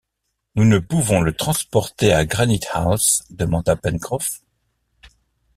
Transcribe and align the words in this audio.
Nous 0.55 0.65
ne 0.65 0.79
pouvons 0.79 1.21
le 1.21 1.31
transporter 1.31 2.11
à 2.11 2.25
Granite-house 2.25 3.21
demanda 3.29 3.75
Pencroff 3.75 4.41